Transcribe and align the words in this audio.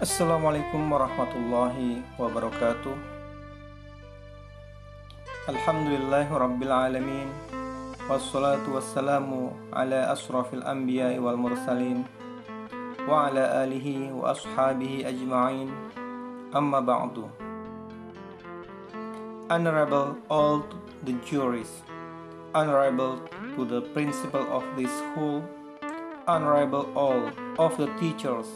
Assalamualaikum 0.00 0.88
warahmatullahi 0.88 2.00
wabarakatuh. 2.16 2.96
Alhamdulillahi 5.44 6.24
Wassalatu 8.08 8.80
wassalamu 8.80 9.52
ala 9.68 10.08
asrafil 10.08 10.64
anbiya 10.64 11.20
wal 11.20 11.36
mursalin 11.36 12.08
Wa 13.04 13.28
ala 13.28 13.60
alihi 13.60 14.08
wa 14.08 14.32
ashabihi 14.32 15.04
ajma'in. 15.04 15.68
Amma 16.56 16.80
ba'du. 16.80 17.28
Honorable 19.52 20.16
all 20.32 20.64
the 21.04 21.12
juries 21.28 21.84
Honorable 22.56 23.20
to 23.52 23.68
the 23.68 23.84
principal 23.92 24.48
of 24.48 24.64
this 24.80 24.88
school 24.88 25.44
Honorable 26.24 26.88
all 26.96 27.28
of 27.60 27.76
the 27.76 27.92
teachers 28.00 28.48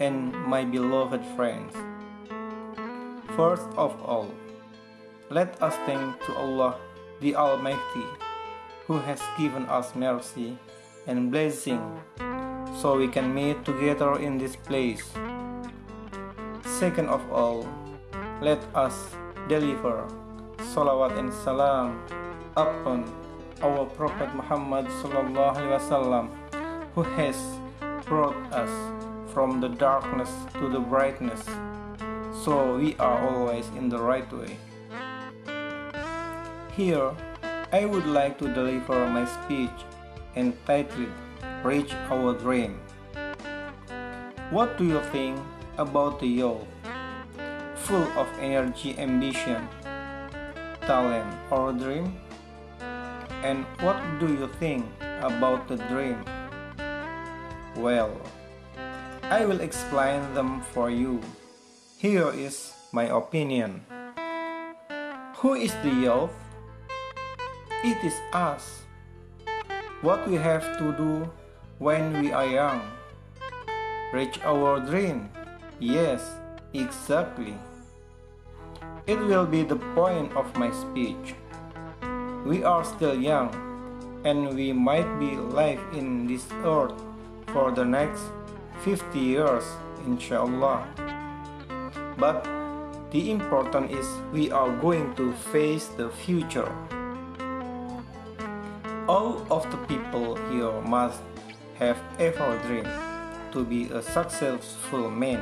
and 0.00 0.32
my 0.46 0.64
beloved 0.64 1.24
friends. 1.36 1.74
First 3.36 3.68
of 3.76 3.94
all, 4.02 4.30
let 5.30 5.60
us 5.62 5.74
thank 5.86 6.18
to 6.26 6.34
Allah 6.34 6.78
the 7.20 7.34
Almighty 7.36 8.06
who 8.86 8.98
has 9.04 9.20
given 9.36 9.66
us 9.66 9.94
mercy 9.94 10.56
and 11.06 11.30
blessing 11.30 11.82
so 12.78 12.96
we 12.96 13.08
can 13.08 13.34
meet 13.34 13.64
together 13.64 14.18
in 14.18 14.38
this 14.38 14.56
place. 14.56 15.04
Second 16.64 17.08
of 17.08 17.20
all, 17.30 17.66
let 18.40 18.62
us 18.74 19.14
deliver 19.48 20.06
salawat 20.74 21.18
and 21.18 21.32
salam 21.32 21.98
upon 22.56 23.02
our 23.62 23.86
Prophet 23.98 24.30
Muhammad 24.34 24.86
sallallahu 25.02 25.58
alaihi 25.58 25.74
wasallam 25.74 26.24
who 26.94 27.02
has 27.18 27.34
brought 28.06 28.38
us 28.54 28.70
from 29.38 29.60
the 29.60 29.68
darkness 29.68 30.30
to 30.54 30.68
the 30.68 30.80
brightness, 30.80 31.44
so 32.42 32.76
we 32.76 32.96
are 32.96 33.22
always 33.30 33.68
in 33.78 33.88
the 33.88 33.96
right 33.96 34.26
way. 34.32 34.56
Here, 36.74 37.12
I 37.72 37.84
would 37.84 38.06
like 38.06 38.36
to 38.38 38.52
deliver 38.52 39.06
my 39.06 39.24
speech 39.26 39.78
entitled 40.34 41.12
Reach 41.62 41.94
Our 42.10 42.34
Dream. 42.34 42.80
What 44.50 44.76
do 44.76 44.84
you 44.84 44.98
think 45.14 45.38
about 45.76 46.18
the 46.18 46.26
youth? 46.26 46.66
Full 47.86 48.10
of 48.18 48.26
energy, 48.40 48.98
ambition, 48.98 49.68
talent, 50.80 51.32
or 51.52 51.72
dream? 51.72 52.18
And 53.44 53.64
what 53.86 54.02
do 54.18 54.34
you 54.34 54.50
think 54.58 54.84
about 55.22 55.68
the 55.68 55.76
dream? 55.86 56.24
Well, 57.76 58.10
I 59.28 59.44
will 59.44 59.60
explain 59.60 60.24
them 60.32 60.62
for 60.72 60.88
you. 60.88 61.20
Here 62.00 62.32
is 62.32 62.72
my 62.92 63.12
opinion. 63.12 63.84
Who 65.44 65.52
is 65.52 65.76
the 65.84 65.92
youth? 65.92 66.32
It 67.84 68.00
is 68.00 68.16
us. 68.32 68.88
What 70.00 70.24
we 70.26 70.40
have 70.40 70.64
to 70.80 70.96
do 70.96 71.28
when 71.76 72.24
we 72.24 72.32
are 72.32 72.48
young. 72.48 72.80
Reach 74.16 74.40
our 74.48 74.80
dream. 74.80 75.28
Yes, 75.78 76.24
exactly. 76.72 77.52
It 79.06 79.20
will 79.20 79.44
be 79.44 79.60
the 79.62 79.76
point 79.92 80.32
of 80.32 80.48
my 80.56 80.72
speech. 80.72 81.36
We 82.48 82.64
are 82.64 82.82
still 82.82 83.14
young, 83.14 83.52
and 84.24 84.56
we 84.56 84.72
might 84.72 85.20
be 85.20 85.36
live 85.36 85.84
in 85.92 86.24
this 86.26 86.48
earth 86.64 86.96
for 87.52 87.70
the 87.70 87.84
next 87.84 88.24
50 88.84 89.18
years, 89.18 89.64
inshallah. 90.06 90.86
But 92.16 92.46
the 93.10 93.30
important 93.30 93.90
is 93.90 94.06
we 94.32 94.50
are 94.50 94.70
going 94.76 95.14
to 95.16 95.32
face 95.52 95.86
the 95.96 96.10
future. 96.10 96.70
All 99.08 99.46
of 99.50 99.68
the 99.70 99.78
people 99.88 100.36
here 100.50 100.80
must 100.82 101.20
have 101.78 101.98
ever 102.18 102.60
dreamed 102.66 102.90
to 103.52 103.64
be 103.64 103.88
a 103.90 104.02
successful 104.02 105.10
man. 105.10 105.40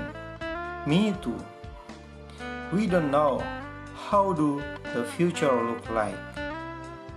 Me 0.87 1.15
too. 1.21 1.39
We 2.73 2.87
don't 2.87 3.11
know 3.11 3.43
how 4.09 4.33
do 4.33 4.63
the 4.95 5.05
future 5.05 5.51
look 5.51 5.89
like, 5.91 6.19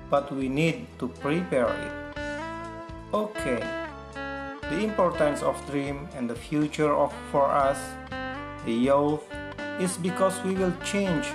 but 0.10 0.34
we 0.34 0.50
need 0.50 0.88
to 1.00 1.08
prepare 1.08 1.70
it. 1.70 2.18
Okay. 3.14 3.89
The 4.70 4.84
importance 4.84 5.42
of 5.42 5.58
dream 5.70 6.08
and 6.16 6.30
the 6.30 6.36
future 6.36 6.94
of 6.94 7.12
for 7.32 7.46
us, 7.46 7.80
the 8.66 8.74
youth, 8.74 9.24
is 9.80 9.98
because 9.98 10.44
we 10.44 10.54
will 10.54 10.74
change 10.84 11.28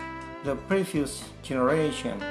the 0.45 0.55
previous 0.55 1.25
generation. 1.43 2.23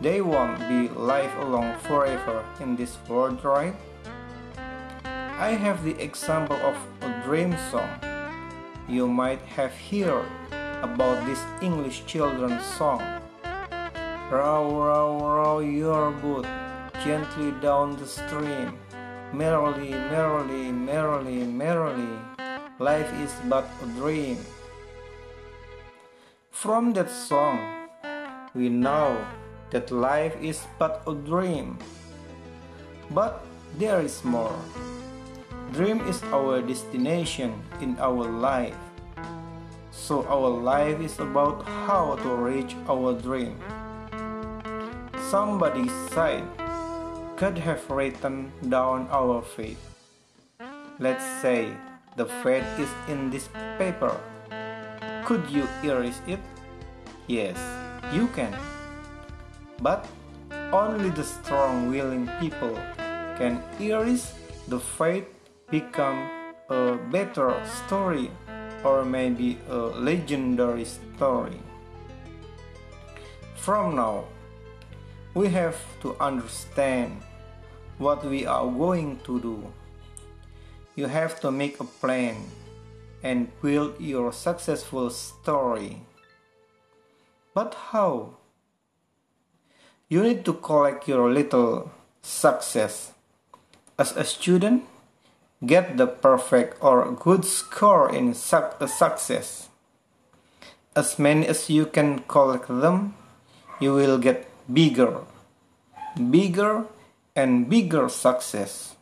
They 0.00 0.20
won't 0.20 0.60
be 0.68 0.88
life 0.88 1.34
alone 1.40 1.76
forever 1.80 2.44
in 2.60 2.76
this 2.76 2.96
world, 3.08 3.44
right? 3.44 3.74
I 5.04 5.58
have 5.58 5.82
the 5.82 6.00
example 6.00 6.56
of 6.56 6.76
a 7.00 7.10
dream 7.24 7.56
song. 7.70 7.90
You 8.88 9.08
might 9.08 9.40
have 9.56 9.72
heard 9.90 10.26
about 10.82 11.26
this 11.26 11.42
English 11.60 12.06
children's 12.06 12.64
song. 12.64 13.02
Row, 14.30 14.70
row, 14.70 15.18
row 15.18 15.58
your 15.58 16.12
boat 16.12 16.46
gently 17.02 17.50
down 17.60 17.96
the 17.96 18.06
stream. 18.06 18.78
Merrily, 19.34 19.90
merrily, 19.90 20.70
merrily, 20.70 21.42
merrily, 21.42 22.14
life 22.78 23.10
is 23.18 23.34
but 23.50 23.66
a 23.82 23.86
dream. 23.98 24.38
From 26.52 26.92
that 26.94 27.10
song, 27.10 27.58
we 28.54 28.68
know 28.68 29.18
that 29.74 29.90
life 29.90 30.38
is 30.38 30.62
but 30.78 31.02
a 31.10 31.14
dream. 31.18 31.82
But 33.10 33.42
there 33.74 33.98
is 33.98 34.22
more. 34.22 34.54
Dream 35.74 35.98
is 36.06 36.22
our 36.30 36.62
destination 36.62 37.58
in 37.82 37.98
our 37.98 38.30
life. 38.30 38.78
So 39.90 40.22
our 40.30 40.46
life 40.46 41.02
is 41.02 41.18
about 41.18 41.66
how 41.66 42.14
to 42.22 42.30
reach 42.38 42.78
our 42.86 43.18
dream. 43.18 43.58
Somebody 45.26 45.90
said, 46.14 46.46
could 47.44 47.58
have 47.58 47.84
written 47.90 48.50
down 48.70 49.06
our 49.12 49.42
fate. 49.42 49.76
Let's 50.98 51.26
say 51.42 51.76
the 52.16 52.24
fate 52.40 52.64
is 52.80 52.88
in 53.06 53.28
this 53.28 53.50
paper. 53.76 54.16
Could 55.26 55.44
you 55.50 55.68
erase 55.84 56.22
it? 56.26 56.40
Yes, 57.26 57.60
you 58.14 58.28
can. 58.28 58.56
But 59.82 60.08
only 60.72 61.10
the 61.10 61.22
strong 61.22 61.90
willing 61.90 62.30
people 62.40 62.72
can 63.36 63.60
erase 63.78 64.32
the 64.68 64.80
fate 64.80 65.28
become 65.68 66.24
a 66.70 66.96
better 67.12 67.52
story 67.84 68.30
or 68.82 69.04
maybe 69.04 69.58
a 69.68 69.92
legendary 70.00 70.86
story. 70.88 71.60
From 73.60 73.96
now, 73.96 74.24
we 75.34 75.48
have 75.48 75.76
to 76.00 76.16
understand 76.18 77.20
what 77.98 78.24
we 78.24 78.46
are 78.46 78.66
going 78.66 79.20
to 79.24 79.40
do. 79.40 79.72
You 80.96 81.06
have 81.06 81.40
to 81.40 81.50
make 81.50 81.80
a 81.80 81.84
plan 81.84 82.36
and 83.22 83.50
build 83.62 84.00
your 84.00 84.32
successful 84.32 85.10
story. 85.10 86.02
But 87.54 87.74
how? 87.90 88.36
You 90.08 90.22
need 90.22 90.44
to 90.44 90.52
collect 90.52 91.08
your 91.08 91.32
little 91.32 91.90
success. 92.22 93.12
As 93.98 94.16
a 94.16 94.24
student, 94.24 94.84
get 95.64 95.96
the 95.96 96.06
perfect 96.06 96.76
or 96.82 97.10
good 97.12 97.44
score 97.44 98.12
in 98.12 98.34
su- 98.34 98.56
uh, 98.56 98.86
success. 98.86 99.68
As 100.94 101.18
many 101.18 101.46
as 101.46 101.70
you 101.70 101.86
can 101.86 102.20
collect 102.28 102.68
them, 102.68 103.14
you 103.80 103.94
will 103.94 104.18
get 104.18 104.46
bigger, 104.72 105.24
bigger, 106.30 106.86
and 107.34 107.68
bigger 107.68 108.08
success. 108.08 108.96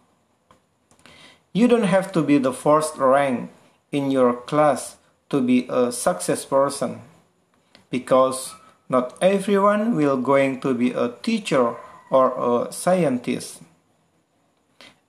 You 1.52 1.68
don't 1.68 1.84
have 1.84 2.12
to 2.12 2.22
be 2.22 2.38
the 2.38 2.52
first 2.52 2.96
rank 2.96 3.50
in 3.90 4.10
your 4.10 4.32
class 4.34 4.96
to 5.28 5.40
be 5.40 5.66
a 5.68 5.92
success 5.92 6.44
person 6.44 7.00
because 7.90 8.54
not 8.88 9.16
everyone 9.20 9.94
will 9.94 10.16
going 10.16 10.60
to 10.60 10.74
be 10.74 10.92
a 10.92 11.12
teacher 11.22 11.76
or 12.10 12.32
a 12.36 12.72
scientist. 12.72 13.60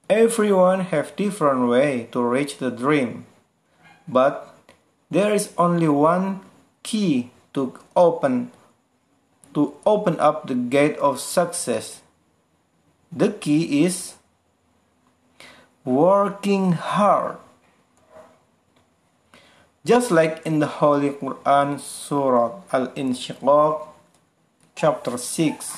Everyone 0.10 0.82
have 0.82 1.16
different 1.16 1.68
way 1.68 2.08
to 2.12 2.22
reach 2.22 2.58
the 2.58 2.72
dream, 2.72 3.26
but 4.08 4.56
there 5.10 5.34
is 5.34 5.54
only 5.58 5.88
one 5.88 6.42
key 6.84 7.32
to 7.54 7.78
open 7.96 8.52
to 9.54 9.76
open 9.86 10.20
up 10.20 10.48
the 10.48 10.56
gate 10.56 10.98
of 10.98 11.20
success. 11.20 12.02
The 13.14 13.30
key 13.30 13.86
is 13.86 14.18
working 15.86 16.74
hard. 16.74 17.38
Just 19.86 20.10
like 20.10 20.42
in 20.50 20.58
the 20.58 20.82
Holy 20.82 21.12
Quran, 21.12 21.78
Surah 21.78 22.66
Al-Inshiqaq, 22.74 23.86
chapter 24.74 25.18
6. 25.20 25.78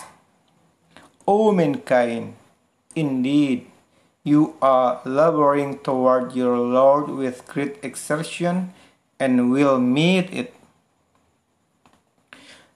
O 1.28 1.52
mankind, 1.52 2.40
indeed, 2.96 3.68
you 4.24 4.56
are 4.62 5.02
laboring 5.04 5.80
toward 5.80 6.40
your 6.40 6.56
Lord 6.58 7.10
with 7.10 7.44
great 7.52 7.84
exertion 7.84 8.72
and 9.20 9.52
will 9.52 9.78
meet 9.78 10.32
it. 10.32 10.54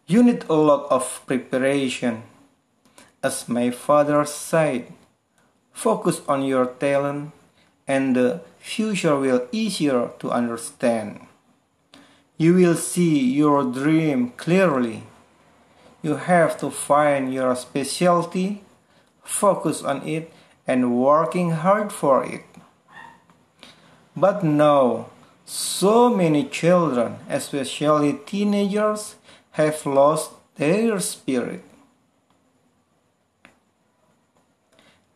You 0.06 0.22
need 0.22 0.44
a 0.50 0.60
lot 0.60 0.92
of 0.92 1.24
preparation. 1.26 2.24
As 3.21 3.50
my 3.50 3.69
father 3.69 4.24
said, 4.25 4.94
focus 5.74 6.21
on 6.27 6.44
your 6.44 6.66
talent 6.66 7.31
and 7.88 8.16
the 8.16 8.42
future 8.60 9.18
will 9.18 9.48
easier 9.51 10.12
to 10.19 10.31
understand. 10.31 11.27
You 12.38 12.54
will 12.54 12.75
see 12.75 13.19
your 13.19 13.63
dream 13.63 14.31
clearly. 14.38 15.04
You 16.01 16.16
have 16.16 16.57
to 16.60 16.69
find 16.69 17.33
your 17.33 17.56
specialty, 17.56 18.63
focus 19.24 19.83
on 19.83 20.07
it, 20.07 20.31
and 20.65 20.95
working 20.95 21.51
hard 21.51 21.92
for 21.92 22.24
it. 22.24 22.45
But 24.15 24.44
now, 24.44 25.07
so 25.45 26.10
many 26.10 26.45
children, 26.45 27.18
especially 27.27 28.13
teenagers, 28.25 29.15
have 29.51 29.86
lost 29.86 30.31
their 30.56 31.00
spirit. 31.00 31.63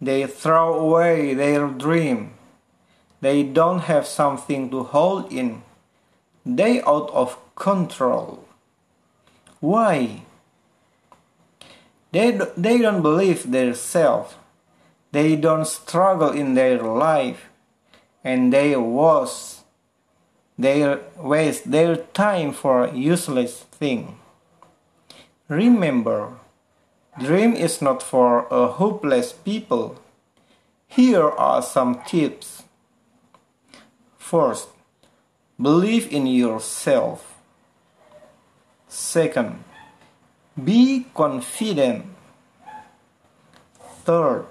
They 0.05 0.27
throw 0.27 0.73
away 0.73 1.33
their 1.33 1.67
dream. 1.67 2.33
They 3.21 3.43
don't 3.43 3.79
have 3.79 4.05
something 4.05 4.69
to 4.71 4.83
hold 4.83 5.31
in. 5.31 5.63
They 6.45 6.81
out 6.81 7.09
of 7.13 7.37
control. 7.55 8.43
Why? 9.59 10.23
They, 12.11 12.39
they 12.57 12.77
don't 12.79 13.01
believe 13.01 13.49
their 13.49 13.73
self. 13.73 14.37
They 15.11 15.35
don't 15.35 15.65
struggle 15.67 16.31
in 16.31 16.53
their 16.53 16.81
life. 16.81 17.49
And 18.23 18.51
they 18.51 18.75
was 18.75 19.63
they 20.57 20.97
waste 21.17 21.71
their 21.71 21.95
time 21.95 22.53
for 22.53 22.87
useless 22.87 23.61
thing. 23.61 24.17
Remember, 25.47 26.37
dream 27.19 27.53
is 27.53 27.81
not 27.81 28.01
for 28.01 28.47
a 28.49 28.67
hopeless 28.67 29.33
people. 29.33 29.99
Here 30.87 31.29
are 31.29 31.61
some 31.61 32.01
tips. 32.05 32.63
First, 34.17 34.69
believe 35.59 36.11
in 36.11 36.27
yourself. 36.27 37.39
Second, 38.87 39.63
be 40.61 41.07
confident. 41.13 42.05
Third, 44.05 44.45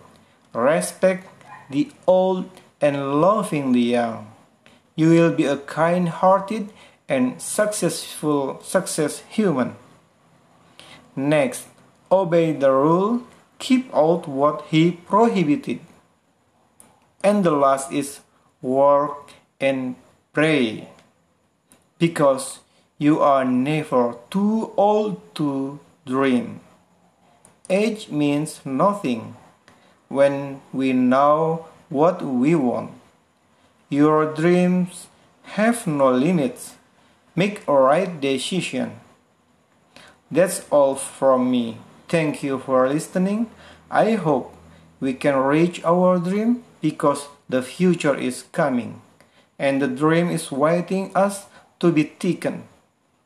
respect 0.52 1.28
the 1.70 1.90
old 2.06 2.50
and 2.80 3.20
loving 3.20 3.72
the 3.72 3.80
young. 3.80 4.32
You 4.96 5.10
will 5.10 5.32
be 5.32 5.44
a 5.44 5.56
kind-hearted 5.56 6.72
and 7.08 7.40
successful 7.40 8.60
success 8.62 9.22
human. 9.28 9.76
Next, 11.14 11.66
obey 12.12 12.52
the 12.52 12.70
rule, 12.70 13.22
keep 13.58 13.88
out 13.94 14.28
what 14.28 14.66
he 14.68 14.92
prohibited. 14.92 15.80
And 17.24 17.42
the 17.42 17.50
last 17.50 17.90
is 17.90 18.20
work 18.60 19.32
and 19.58 19.96
pray. 20.32 20.88
Because 21.98 22.60
you 22.98 23.20
are 23.20 23.44
never 23.44 24.16
too 24.30 24.72
old 24.76 25.34
to 25.36 25.80
dream. 26.04 26.60
Age 27.70 28.10
means 28.10 28.60
nothing 28.64 29.36
when 30.08 30.60
we 30.72 30.92
know 30.92 31.66
what 31.88 32.20
we 32.20 32.54
want. 32.54 32.92
Your 33.88 34.26
dreams 34.34 35.06
have 35.56 35.86
no 35.86 36.10
limits. 36.10 36.74
Make 37.34 37.66
a 37.66 37.72
right 37.72 38.20
decision. 38.20 39.00
That's 40.30 40.64
all 40.70 40.96
from 40.96 41.50
me. 41.50 41.78
Thank 42.12 42.42
you 42.44 42.60
for 42.60 42.84
listening. 42.92 43.48
I 43.88 44.20
hope 44.20 44.52
we 45.00 45.16
can 45.16 45.32
reach 45.32 45.80
our 45.80 46.20
dream 46.20 46.60
because 46.84 47.32
the 47.48 47.64
future 47.64 48.12
is 48.12 48.44
coming 48.52 49.00
and 49.58 49.80
the 49.80 49.88
dream 49.88 50.28
is 50.28 50.52
waiting 50.52 51.08
us 51.16 51.48
to 51.80 51.88
be 51.90 52.04
taken. 52.04 52.68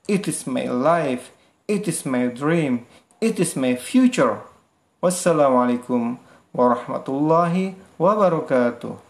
It 0.07 0.29
is 0.31 0.47
my 0.47 0.71
life, 0.71 1.35
it 1.67 1.89
is 1.91 2.07
my 2.07 2.31
dream, 2.31 2.87
it 3.19 3.43
is 3.43 3.59
my 3.59 3.75
future. 3.75 4.47
Wassalamualaikum 5.03 6.23
warahmatullahi 6.55 7.75
wabarakatuh. 7.99 9.06